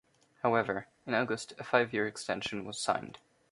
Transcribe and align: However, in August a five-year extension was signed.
However, 0.41 0.87
in 1.05 1.13
August 1.13 1.53
a 1.59 1.63
five-year 1.63 2.07
extension 2.07 2.65
was 2.65 2.79
signed. 2.79 3.19